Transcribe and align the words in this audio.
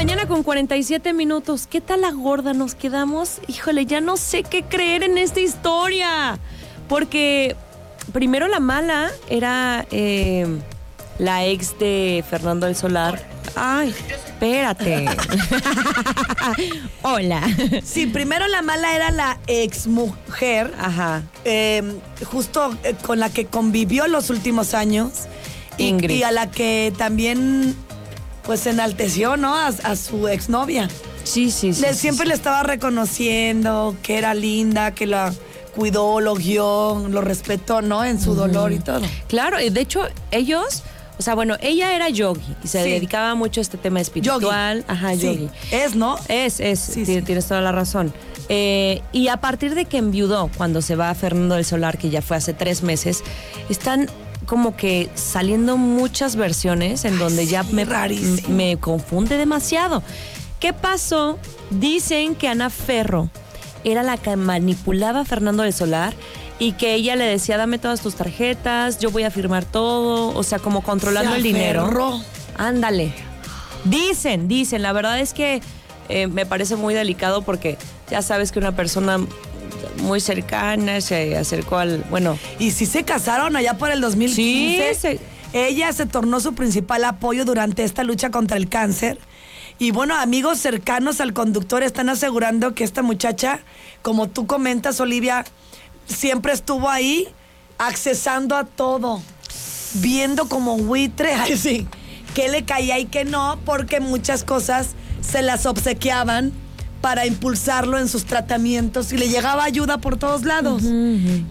mañana 0.00 0.26
con 0.26 0.42
47 0.42 1.12
minutos. 1.12 1.66
¿Qué 1.66 1.82
tal 1.82 2.00
la 2.00 2.10
gorda 2.10 2.54
nos 2.54 2.74
quedamos? 2.74 3.38
Híjole, 3.48 3.84
ya 3.84 4.00
no 4.00 4.16
sé 4.16 4.44
qué 4.44 4.62
creer 4.62 5.02
en 5.02 5.18
esta 5.18 5.40
historia. 5.40 6.38
Porque 6.88 7.54
primero 8.10 8.48
la 8.48 8.60
mala 8.60 9.10
era 9.28 9.86
eh, 9.90 10.46
la 11.18 11.44
ex 11.44 11.78
de 11.78 12.24
Fernando 12.30 12.64
del 12.64 12.76
Solar. 12.76 13.22
Ay, 13.54 13.94
espérate. 14.24 15.04
Hola. 17.02 17.42
Sí, 17.84 18.06
primero 18.06 18.48
la 18.48 18.62
mala 18.62 18.96
era 18.96 19.10
la 19.10 19.38
ex 19.48 19.86
mujer, 19.86 20.72
Ajá. 20.78 21.24
eh, 21.44 21.98
justo 22.24 22.74
eh, 22.84 22.94
con 23.02 23.20
la 23.20 23.28
que 23.28 23.44
convivió 23.44 24.06
los 24.06 24.30
últimos 24.30 24.72
años. 24.72 25.26
Y, 25.76 25.88
Ingrid. 25.88 26.16
y 26.16 26.22
a 26.22 26.30
la 26.30 26.50
que 26.50 26.90
también, 26.96 27.76
pues, 28.44 28.66
enalteció, 28.66 29.36
¿no? 29.36 29.54
A, 29.54 29.68
a 29.68 29.96
su 29.96 30.28
exnovia. 30.28 30.88
Sí, 31.24 31.50
sí, 31.50 31.72
sí. 31.74 31.82
Le- 31.82 31.92
sí, 31.94 32.00
siempre 32.00 32.24
sí. 32.24 32.28
le 32.28 32.34
estaba 32.34 32.62
reconociendo 32.62 33.94
que 34.02 34.18
era 34.18 34.34
linda, 34.34 34.92
que 34.92 35.06
la 35.06 35.32
cuidó, 35.74 36.20
lo 36.20 36.34
guió, 36.34 37.06
lo 37.08 37.20
respetó, 37.20 37.82
¿no? 37.82 38.04
En 38.04 38.20
su 38.20 38.34
dolor 38.34 38.72
y 38.72 38.78
todo. 38.78 39.02
Claro, 39.28 39.60
y 39.60 39.70
de 39.70 39.80
hecho, 39.80 40.02
ellos. 40.30 40.82
O 41.18 41.22
sea, 41.22 41.34
bueno, 41.34 41.56
ella 41.60 41.94
era 41.94 42.08
yogi 42.08 42.40
y 42.64 42.68
se 42.68 42.82
Sí. 42.82 42.90
dedicaba 42.92 43.34
mucho 43.34 43.60
a 43.60 43.62
este 43.62 43.76
tema 43.76 44.00
espiritual. 44.00 44.86
Ajá, 44.88 45.12
yogi. 45.12 45.50
Es, 45.70 45.94
¿no? 45.94 46.16
Es, 46.28 46.60
es, 46.60 46.92
tienes 47.26 47.46
toda 47.46 47.60
la 47.60 47.72
razón. 47.72 48.10
Eh, 48.48 49.02
y 49.12 49.28
a 49.28 49.36
partir 49.36 49.74
de 49.74 49.84
que 49.84 49.98
enviudó, 49.98 50.50
cuando 50.56 50.80
se 50.80 50.96
va 50.96 51.10
a 51.10 51.14
Fernando 51.14 51.56
del 51.56 51.66
Solar, 51.66 51.98
que 51.98 52.08
ya 52.08 52.22
fue 52.22 52.38
hace 52.38 52.54
tres 52.54 52.82
meses, 52.82 53.22
están 53.68 54.08
como 54.46 54.76
que 54.76 55.10
saliendo 55.14 55.76
muchas 55.76 56.36
versiones 56.36 57.04
en 57.04 57.18
donde 57.18 57.44
sí, 57.44 57.52
ya 57.52 57.62
me, 57.64 57.84
rarísimo. 57.84 58.48
me 58.48 58.76
confunde 58.78 59.36
demasiado. 59.36 60.02
¿Qué 60.58 60.72
pasó? 60.72 61.38
Dicen 61.70 62.34
que 62.34 62.48
Ana 62.48 62.70
Ferro 62.70 63.30
era 63.84 64.02
la 64.02 64.16
que 64.18 64.36
manipulaba 64.36 65.20
a 65.20 65.24
Fernando 65.24 65.62
del 65.62 65.72
Solar 65.72 66.14
y 66.58 66.72
que 66.72 66.94
ella 66.94 67.16
le 67.16 67.24
decía, 67.24 67.56
dame 67.56 67.78
todas 67.78 68.02
tus 68.02 68.14
tarjetas, 68.14 68.98
yo 68.98 69.10
voy 69.10 69.22
a 69.22 69.30
firmar 69.30 69.64
todo, 69.64 70.36
o 70.36 70.42
sea, 70.42 70.58
como 70.58 70.82
controlando 70.82 71.30
Se 71.30 71.38
el 71.38 71.42
dinero. 71.42 72.20
Ándale. 72.58 73.14
Dicen, 73.84 74.46
dicen. 74.46 74.82
La 74.82 74.92
verdad 74.92 75.18
es 75.20 75.32
que 75.32 75.62
eh, 76.10 76.26
me 76.26 76.44
parece 76.44 76.76
muy 76.76 76.92
delicado 76.92 77.40
porque 77.42 77.78
ya 78.10 78.20
sabes 78.20 78.52
que 78.52 78.58
una 78.58 78.76
persona 78.76 79.18
muy 79.98 80.20
cercana 80.20 81.00
se 81.00 81.36
acercó 81.36 81.78
al. 81.78 81.98
Bueno, 82.10 82.38
Y 82.58 82.70
si 82.72 82.86
se 82.86 83.04
casaron 83.04 83.56
allá 83.56 83.76
por 83.78 83.90
el 83.90 84.00
2015. 84.00 84.94
Sí, 84.94 85.00
se- 85.00 85.20
Ella 85.52 85.92
se 85.92 86.06
tornó 86.06 86.38
su 86.40 86.54
principal 86.54 87.04
apoyo 87.04 87.44
durante 87.44 87.82
esta 87.84 88.04
lucha 88.04 88.30
contra 88.30 88.56
el 88.56 88.68
cáncer. 88.68 89.18
Y 89.78 89.90
bueno, 89.92 90.14
amigos 90.16 90.58
cercanos 90.58 91.20
al 91.20 91.32
conductor 91.32 91.82
están 91.82 92.08
asegurando 92.08 92.74
que 92.74 92.84
esta 92.84 93.02
muchacha, 93.02 93.60
como 94.02 94.28
tú 94.28 94.46
comentas, 94.46 95.00
Olivia, 95.00 95.44
siempre 96.06 96.52
estuvo 96.52 96.88
ahí 96.90 97.26
accesando 97.78 98.56
a 98.56 98.64
todo, 98.64 99.22
viendo 99.94 100.48
como 100.48 100.76
buitre, 100.76 101.32
ay, 101.38 101.56
sí, 101.56 101.86
qué 102.34 102.48
le 102.48 102.64
caía 102.64 102.98
y 102.98 103.06
qué 103.06 103.24
no, 103.24 103.58
porque 103.64 104.00
muchas 104.00 104.44
cosas 104.44 104.90
se 105.20 105.42
las 105.42 105.66
obsequiaban 105.66 106.52
para 107.00 107.26
impulsarlo 107.26 107.98
en 107.98 108.08
sus 108.08 108.24
tratamientos 108.24 109.12
y 109.12 109.16
le 109.18 109.28
llegaba 109.28 109.64
ayuda 109.64 109.98
por 109.98 110.16
todos 110.18 110.44
lados. 110.44 110.82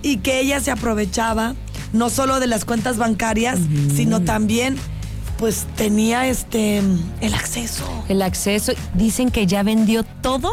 Y 0.02 0.18
que 0.18 0.40
ella 0.42 0.60
se 0.60 0.72
aprovechaba 0.72 1.56
no 1.94 2.10
solo 2.10 2.40
de 2.40 2.48
las 2.48 2.66
cuentas 2.66 2.98
bancarias, 2.98 3.60
sino 3.96 4.22
también 4.22 4.76
pues 5.38 5.66
tenía 5.78 6.28
este 6.28 6.82
el 7.22 7.34
acceso. 7.34 7.84
el 8.10 8.22
acceso. 8.22 8.74
Dicen 8.94 9.32
que 9.32 9.48
ya 9.48 9.64
vendió 9.64 10.04
todo. 10.04 10.52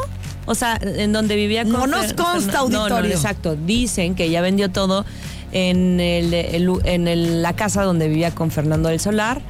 O 0.48 0.54
sea, 0.54 0.78
en 0.80 1.12
donde 1.12 1.34
vivía 1.34 1.64
con 1.64 1.72
No 1.72 1.86
nos 1.88 2.12
consta, 2.12 2.60
Fernan- 2.60 2.68
no, 2.68 2.68
no, 2.68 2.78
auditorio. 2.84 3.10
exacto. 3.16 3.56
Dicen 3.56 4.14
que 4.14 4.30
ya 4.30 4.40
vendió 4.40 4.70
todo 4.70 5.04
en, 5.50 5.98
el- 5.98 6.32
el- 6.32 6.70
en 6.84 7.08
el- 7.08 7.42
la 7.42 7.54
casa 7.56 7.82
donde 7.82 8.06
vivía 8.08 8.30
con 8.32 8.52
Fernando 8.52 8.88
del 8.88 9.00
Solar, 9.00 9.40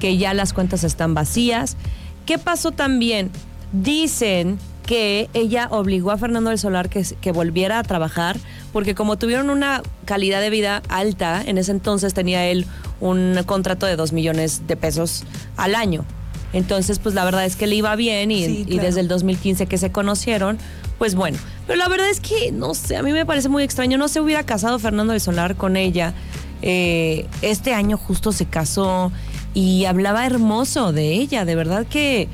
que 0.00 0.16
ya 0.16 0.32
las 0.32 0.54
cuentas 0.54 0.82
están 0.82 1.12
vacías. 1.12 1.76
¿Qué 2.24 2.38
pasó 2.38 2.70
también? 2.72 3.30
Dicen 3.72 4.58
que 4.86 5.28
ella 5.34 5.68
obligó 5.70 6.12
a 6.12 6.18
Fernando 6.18 6.50
del 6.50 6.58
Solar 6.58 6.88
que, 6.88 7.04
que 7.20 7.32
volviera 7.32 7.78
a 7.78 7.82
trabajar, 7.82 8.38
porque 8.72 8.94
como 8.94 9.18
tuvieron 9.18 9.50
una 9.50 9.82
calidad 10.04 10.40
de 10.40 10.50
vida 10.50 10.82
alta, 10.88 11.42
en 11.44 11.58
ese 11.58 11.72
entonces 11.72 12.14
tenía 12.14 12.46
él 12.46 12.66
un 13.00 13.38
contrato 13.44 13.84
de 13.86 13.96
dos 13.96 14.12
millones 14.12 14.62
de 14.66 14.76
pesos 14.76 15.24
al 15.56 15.74
año. 15.74 16.04
Entonces, 16.52 16.98
pues 16.98 17.14
la 17.14 17.24
verdad 17.24 17.44
es 17.44 17.56
que 17.56 17.66
le 17.66 17.74
iba 17.74 17.94
bien 17.96 18.30
y, 18.30 18.44
Sí, 18.46 18.64
y 18.66 18.78
desde 18.78 19.00
el 19.00 19.08
2015 19.08 19.66
que 19.66 19.78
se 19.78 19.90
conocieron, 19.92 20.58
pues 20.98 21.14
bueno. 21.14 21.38
Pero 21.66 21.78
la 21.78 21.88
verdad 21.88 22.08
es 22.08 22.20
que, 22.20 22.52
no 22.52 22.74
sé, 22.74 22.96
a 22.96 23.02
mí 23.02 23.12
me 23.12 23.26
parece 23.26 23.48
muy 23.48 23.62
extraño. 23.62 23.98
No 23.98 24.08
se 24.08 24.20
hubiera 24.20 24.44
casado 24.44 24.78
Fernando 24.78 25.12
del 25.12 25.20
Solar 25.20 25.56
con 25.56 25.76
ella. 25.76 26.14
Eh, 26.62 27.26
este 27.42 27.74
año 27.74 27.98
justo 27.98 28.32
se 28.32 28.46
casó 28.46 29.12
y 29.52 29.84
hablaba 29.84 30.24
hermoso 30.24 30.92
de 30.92 31.12
ella. 31.12 31.44
De 31.44 31.56
verdad 31.56 31.86
que 31.86 32.28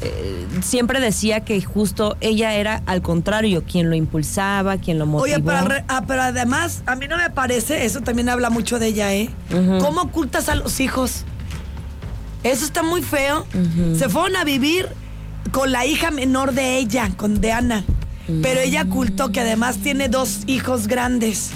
eh, 0.00 0.46
siempre 0.62 1.00
decía 1.00 1.40
que 1.40 1.60
justo 1.62 2.16
ella 2.20 2.54
era 2.54 2.82
al 2.86 3.02
contrario, 3.02 3.64
quien 3.64 3.90
lo 3.90 3.96
impulsaba, 3.96 4.78
quien 4.78 4.98
lo 4.98 5.06
motivó. 5.06 5.24
Oye, 5.24 5.42
pero, 5.42 5.84
ah, 5.88 6.04
pero 6.06 6.22
además, 6.22 6.82
a 6.86 6.96
mí 6.96 7.06
no 7.08 7.16
me 7.16 7.30
parece, 7.30 7.84
eso 7.84 8.00
también 8.00 8.28
habla 8.28 8.50
mucho 8.50 8.78
de 8.78 8.88
ella, 8.88 9.14
¿eh? 9.14 9.30
¿Cómo 9.80 10.02
ocultas 10.02 10.48
a 10.48 10.54
los 10.54 10.80
hijos? 10.80 11.24
Eso 12.42 12.64
está 12.64 12.82
muy 12.82 13.02
feo. 13.02 13.46
Se 13.96 14.08
fueron 14.08 14.36
a 14.36 14.44
vivir 14.44 14.88
con 15.52 15.72
la 15.72 15.86
hija 15.86 16.10
menor 16.10 16.52
de 16.52 16.76
ella, 16.76 17.10
con 17.16 17.40
de 17.40 17.52
Ana. 17.52 17.84
Pero 18.42 18.60
ella 18.60 18.82
ocultó 18.82 19.32
que 19.32 19.40
además 19.40 19.78
tiene 19.78 20.08
dos 20.08 20.40
hijos 20.46 20.86
grandes, 20.86 21.50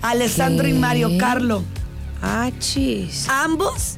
Alessandro 0.00 0.68
y. 0.68 0.72
Mario 0.72 1.10
Carlo. 1.18 1.64
Ah, 2.22 2.50
chis. 2.60 3.28
Ambos, 3.28 3.96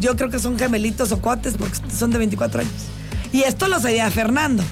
yo 0.00 0.16
creo 0.16 0.30
que 0.30 0.38
son 0.38 0.58
gemelitos 0.58 1.10
o 1.12 1.20
cuates 1.20 1.54
porque 1.56 1.76
son 1.90 2.10
de 2.10 2.18
24 2.18 2.60
años. 2.60 2.72
Y 3.34 3.42
esto 3.42 3.66
lo 3.66 3.80
sabía 3.80 4.08
Fernando. 4.12 4.62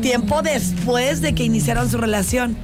Tiempo 0.00 0.40
después 0.42 1.20
de 1.20 1.34
que 1.34 1.42
iniciaron 1.42 1.90
su 1.90 1.98
relación. 1.98 2.56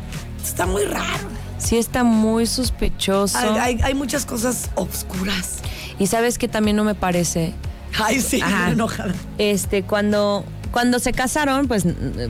Está 0.43 0.65
muy 0.65 0.85
raro. 0.85 1.29
Sí 1.59 1.77
está 1.77 2.05
muy 2.05 2.47
sospechoso. 2.47 3.37
Hay, 3.37 3.49
hay- 3.59 3.81
hay 3.83 3.95
muchas 3.95 4.25
cosas 4.25 4.71
oscuras. 4.77 5.57
Y 5.99 6.07
sabes 6.07 6.39
que 6.39 6.47
también 6.47 6.77
no 6.77 6.85
me 6.85 6.95
parece. 6.95 7.53
Ay, 7.99 8.21
sí, 8.21 8.41
Ajá. 8.41 8.71
enojada. 8.71 9.13
Este, 9.39 9.83
cuando, 9.83 10.45
cuando 10.71 11.01
se 11.01 11.13
casaron, 11.13 11.67
pues 11.67 11.85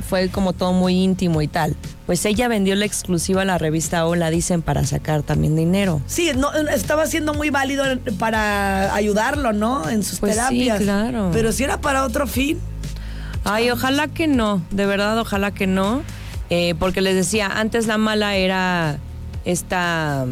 fue 0.09 0.29
como 0.31 0.55
todo 0.55 0.73
muy 0.73 0.95
íntimo 0.95 1.43
y 1.43 1.49
tal. 1.49 1.77
Pues 2.07 2.25
ella 2.25 2.47
vendió 2.47 2.77
la 2.77 2.85
exclusiva 2.85 3.43
a 3.43 3.45
la 3.45 3.59
revista 3.59 4.07
Hola, 4.07 4.31
dicen, 4.31 4.63
para 4.63 4.85
sacar 4.85 5.23
también 5.25 5.57
dinero. 5.57 6.01
Sí, 6.07 6.31
no, 6.37 6.53
estaba 6.55 7.07
siendo 7.07 7.35
muy 7.35 7.51
válido 7.51 7.85
para 8.19 8.95
ayudarlo, 8.95 9.53
¿no? 9.53 9.89
En 9.89 10.05
sus 10.05 10.21
Pues 10.21 10.35
sí, 10.35 10.39
terapias. 10.39 10.81
claro. 10.83 11.31
Pero 11.33 11.51
si 11.51 11.65
era 11.65 11.81
para 11.81 12.05
otro 12.05 12.27
fin. 12.29 12.61
Ay, 13.45 13.71
ojalá 13.71 14.07
que 14.09 14.29
no, 14.29 14.63
de 14.71 14.87
verdad, 14.87 15.19
ojalá 15.19 15.51
que 15.53 15.67
no. 15.67 16.03
Eh, 16.49 16.75
porque 16.79 17.01
les 17.01 17.17
decía, 17.17 17.49
antes 17.49 17.89
la 17.89 17.99
mala 17.99 18.37
era 18.37 18.99
esta 19.45 20.27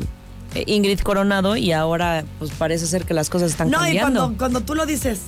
eh, 0.55 0.63
Ingrid 0.69 1.01
Coronado 1.01 1.57
y 1.57 1.73
ahora 1.73 2.25
pues 2.39 2.53
parece 2.53 2.87
ser 2.87 3.05
que 3.05 3.15
las 3.15 3.31
cosas 3.31 3.51
están 3.51 3.71
no, 3.71 3.79
y 3.79 3.97
cambiando. 3.97 4.21
cuando, 4.21 4.39
cuando 4.39 4.61
tú 4.61 4.77
lo 4.77 4.87
dices, 4.87 5.19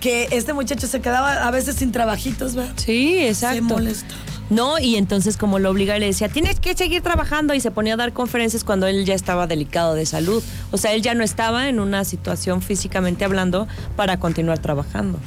que 0.00 0.28
este 0.30 0.52
muchacho 0.52 0.86
se 0.86 1.00
quedaba 1.00 1.44
a 1.46 1.50
veces 1.50 1.74
sin 1.76 1.90
trabajitos, 1.90 2.54
¿verdad? 2.54 2.72
Sí, 2.76 3.14
Se 3.18 3.28
exacto. 3.28 3.62
molesta. 3.64 4.14
No, 4.50 4.78
y 4.78 4.96
entonces 4.96 5.36
como 5.36 5.58
lo 5.58 5.70
obliga 5.70 5.96
y 5.96 6.00
le 6.00 6.06
decía, 6.06 6.28
tienes 6.28 6.58
que 6.58 6.76
seguir 6.76 7.02
trabajando 7.02 7.54
y 7.54 7.60
se 7.60 7.70
ponía 7.70 7.94
a 7.94 7.96
dar 7.96 8.12
conferencias 8.12 8.64
cuando 8.64 8.86
él 8.88 9.04
ya 9.04 9.14
estaba 9.14 9.46
delicado 9.46 9.94
de 9.94 10.04
salud. 10.06 10.42
O 10.72 10.76
sea, 10.76 10.92
él 10.92 11.02
ya 11.02 11.14
no 11.14 11.22
estaba 11.22 11.68
en 11.68 11.78
una 11.80 12.04
situación 12.04 12.60
físicamente 12.60 13.24
hablando 13.24 13.68
para 13.96 14.18
continuar 14.18 14.58
trabajando. 14.58 15.18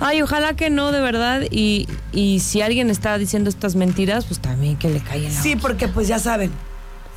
Ay, 0.00 0.20
ojalá 0.20 0.54
que 0.54 0.68
no, 0.68 0.92
de 0.92 1.00
verdad. 1.00 1.42
Y, 1.50 1.88
y 2.12 2.40
si 2.40 2.60
alguien 2.60 2.90
está 2.90 3.16
diciendo 3.18 3.48
estas 3.48 3.76
mentiras, 3.76 4.24
pues 4.26 4.40
también 4.40 4.76
que 4.76 4.90
le 4.90 5.00
caiga 5.00 5.28
en 5.28 5.34
la 5.34 5.40
Sí, 5.40 5.56
porque 5.56 5.88
pues 5.88 6.08
ya 6.08 6.18
saben, 6.18 6.50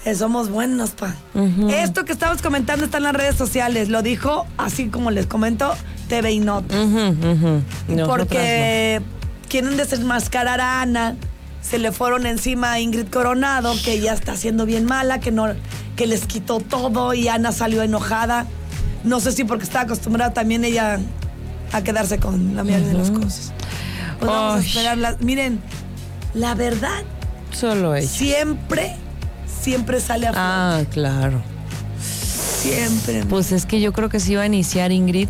eh, 0.05 0.13
somos 0.13 0.49
buenos, 0.49 0.91
pa. 0.91 1.15
Esto 1.71 2.05
que 2.05 2.13
estamos 2.13 2.43
comentando 2.43 2.85
está 2.85 2.97
en 2.97 3.03
las 3.03 3.15
redes 3.15 3.35
sociales. 3.35 3.89
Lo 3.89 4.03
dijo, 4.03 4.45
así 4.57 4.89
como 4.89 5.09
les 5.09 5.25
comento, 5.25 5.73
TV 6.07 6.33
y 6.33 6.39
Nota. 6.39 6.79
Ujú, 6.79 7.07
ujú. 7.07 7.61
Nosotras 7.87 8.05
porque 8.07 9.01
quieren 9.55 9.77
desenmascarar 9.77 10.59
a 10.59 10.81
Ana. 10.81 11.15
Se 11.61 11.79
le 11.79 11.93
fueron 11.93 12.25
encima 12.25 12.73
a 12.73 12.81
Ingrid 12.81 13.07
Coronado, 13.07 13.73
que 13.85 14.01
ya 14.01 14.11
está 14.11 14.35
siendo 14.35 14.65
bien 14.65 14.83
mala, 14.83 15.21
que 15.21 15.31
no, 15.31 15.47
que 15.95 16.07
les 16.07 16.25
quitó 16.25 16.59
todo 16.59 17.13
y 17.13 17.29
Ana 17.29 17.53
salió 17.53 17.81
enojada. 17.81 18.47
No 19.05 19.21
sé 19.21 19.31
si 19.31 19.45
porque 19.45 19.63
estaba 19.63 19.85
acostumbrada 19.85 20.33
también 20.33 20.65
ella 20.65 20.99
a 21.71 21.81
quedarse 21.83 22.19
con 22.19 22.53
la 22.53 22.65
mayoría 22.65 22.87
de 22.89 22.93
las 22.95 23.11
cosas. 23.11 23.53
Pues 24.19 24.29
vamos 24.29 24.75
a. 24.75 25.23
Miren, 25.23 25.61
la 26.33 26.53
verdad. 26.53 27.03
Solo 27.53 27.95
ella. 27.95 28.09
siempre, 28.09 28.97
siempre 29.47 30.01
sale 30.01 30.27
a 30.27 30.33
flote. 30.33 30.45
Ah, 30.45 30.81
claro. 30.91 31.41
Siempre. 32.01 33.23
Pues 33.23 33.53
es 33.53 33.65
que 33.65 33.79
yo 33.79 33.93
creo 33.93 34.09
que 34.09 34.19
se 34.19 34.33
iba 34.33 34.41
a 34.41 34.47
iniciar 34.47 34.91
Ingrid 34.91 35.29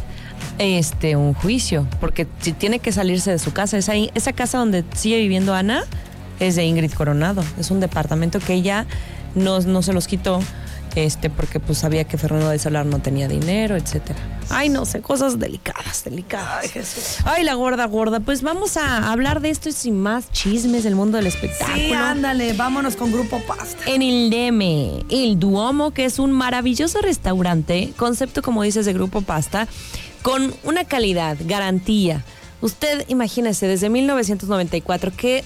este 0.60 1.16
un 1.16 1.34
juicio, 1.34 1.88
porque 2.00 2.28
si 2.40 2.54
tiene 2.54 2.80
que 2.80 2.92
salirse 2.92 3.32
de 3.32 3.40
su 3.40 3.54
casa, 3.54 3.78
esa, 3.78 3.96
esa 3.96 4.34
casa 4.34 4.58
donde 4.58 4.84
sigue 4.94 5.18
viviendo 5.18 5.54
Ana 5.54 5.84
es 6.40 6.56
de 6.56 6.66
Ingrid 6.66 6.92
Coronado, 6.94 7.44
es 7.60 7.72
un 7.72 7.80
departamento 7.80 8.40
que 8.40 8.54
ella 8.54 8.86
no, 9.36 9.60
no 9.60 9.82
se 9.82 9.94
los 9.94 10.08
quitó 10.08 10.40
este, 10.96 11.30
porque 11.30 11.60
pues 11.60 11.80
sabía 11.80 12.06
que 12.06 12.18
Fernando 12.18 12.50
de 12.50 12.58
Solar 12.58 12.86
no 12.86 13.00
tenía 13.00 13.28
dinero, 13.28 13.76
etcétera. 13.76 14.18
Ay, 14.50 14.70
no 14.70 14.86
sé, 14.86 15.02
cosas 15.02 15.40
delicadas, 15.40 16.04
delicadas. 16.06 16.64
Ay, 16.64 16.70
Jesús. 16.70 17.18
Ay, 17.26 17.44
la 17.44 17.54
gorda, 17.56 17.86
gorda. 17.86 18.22
Pues 18.22 18.42
vamos 18.42 18.78
a 18.78 19.12
hablar 19.12 19.42
de 19.42 19.50
esto 19.50 19.70
y 19.70 19.72
sin 19.74 20.00
más 20.00 20.32
chismes 20.32 20.84
del 20.84 20.96
mundo 20.96 21.18
del 21.18 21.28
espectáculo. 21.28 21.76
Sí, 21.76 21.92
ándale, 21.92 22.54
vámonos 22.54 22.96
con 22.96 23.12
Grupo 23.12 23.42
Pasta. 23.46 23.84
En 23.88 24.02
el 24.02 24.30
Deme, 24.30 25.04
el 25.10 25.38
Duomo, 25.38 25.92
que 25.92 26.06
es 26.06 26.20
un 26.20 26.32
maravilloso 26.32 27.02
restaurante, 27.02 27.92
concepto 27.98 28.42
como 28.42 28.64
dices 28.64 28.86
de 28.86 28.94
Grupo 28.94 29.22
Pasta, 29.22 29.68
con 30.26 30.54
una 30.64 30.86
calidad, 30.86 31.38
garantía. 31.42 32.24
Usted 32.60 33.06
imagínese, 33.10 33.68
desde 33.68 33.92
1994, 33.92 35.12
que 35.16 35.44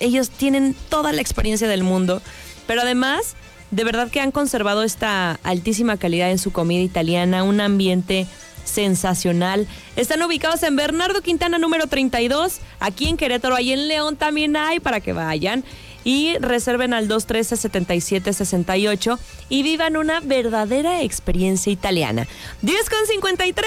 ellos 0.00 0.28
tienen 0.28 0.76
toda 0.90 1.14
la 1.14 1.22
experiencia 1.22 1.66
del 1.66 1.82
mundo, 1.82 2.20
pero 2.66 2.82
además 2.82 3.36
de 3.70 3.84
verdad 3.84 4.10
que 4.10 4.20
han 4.20 4.30
conservado 4.30 4.82
esta 4.82 5.40
altísima 5.44 5.96
calidad 5.96 6.30
en 6.30 6.36
su 6.36 6.52
comida 6.52 6.82
italiana, 6.82 7.42
un 7.42 7.62
ambiente 7.62 8.26
sensacional. 8.64 9.66
Están 9.96 10.22
ubicados 10.22 10.62
en 10.62 10.76
Bernardo 10.76 11.22
Quintana 11.22 11.56
número 11.56 11.86
32, 11.86 12.58
aquí 12.80 13.08
en 13.08 13.16
Querétaro, 13.16 13.56
ahí 13.56 13.72
en 13.72 13.88
León 13.88 14.16
también 14.16 14.58
hay 14.58 14.78
para 14.78 15.00
que 15.00 15.14
vayan 15.14 15.64
y 16.04 16.36
reserven 16.36 16.92
al 16.92 17.08
213-7768 17.08 19.18
y 19.48 19.62
vivan 19.62 19.96
una 19.96 20.20
verdadera 20.20 21.00
experiencia 21.00 21.72
italiana. 21.72 22.28
10 22.60 22.90
con 22.90 23.06
53. 23.06 23.64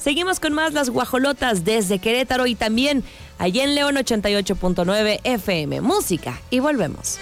Seguimos 0.00 0.40
con 0.40 0.54
más 0.54 0.72
las 0.72 0.88
guajolotas 0.88 1.62
desde 1.64 1.98
Querétaro 1.98 2.46
y 2.46 2.54
también 2.54 3.04
allí 3.38 3.60
en 3.60 3.74
León 3.74 3.96
88.9 3.96 5.20
FM. 5.24 5.82
Música 5.82 6.40
y 6.48 6.60
volvemos. 6.60 7.18